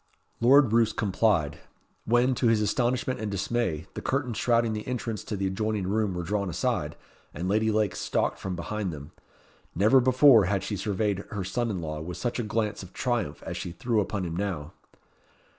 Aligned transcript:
Lord 0.39 0.73
Roos 0.73 0.93
complied; 0.93 1.59
when, 2.05 2.33
to 2.33 2.47
his 2.47 2.59
astonishment 2.59 3.19
and 3.19 3.29
dismay, 3.29 3.85
the 3.93 4.01
curtains 4.01 4.37
shrouding 4.39 4.73
the 4.73 4.87
entrance 4.87 5.23
to 5.25 5.35
the 5.37 5.45
adjoining 5.45 5.85
room 5.85 6.15
were 6.15 6.23
drawn 6.23 6.49
aside, 6.49 6.95
and 7.35 7.47
Lady 7.47 7.69
Lake 7.69 7.95
stalked 7.95 8.39
from 8.39 8.55
behind 8.55 8.91
them. 8.91 9.11
Never 9.75 9.99
before 9.99 10.45
had 10.45 10.63
she 10.63 10.75
surveyed 10.75 11.19
her 11.29 11.43
son 11.43 11.69
in 11.69 11.81
law 11.81 12.01
with 12.01 12.17
such 12.17 12.39
a 12.39 12.43
glance 12.43 12.81
of 12.81 12.93
triumph 12.93 13.43
as 13.43 13.57
she 13.57 13.71
threw 13.71 13.99
upon 14.01 14.25
him 14.25 14.35
now. 14.35 14.73